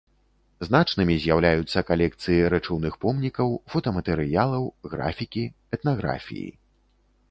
[0.67, 4.63] Значнымі з'яўляюцца калекцыі рэчыўных помнікаў, фотаматэрыялаў,
[4.97, 6.49] графікі, этнаграфіі.